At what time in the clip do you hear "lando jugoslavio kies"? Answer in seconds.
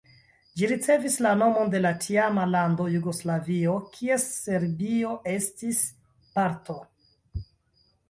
2.55-4.27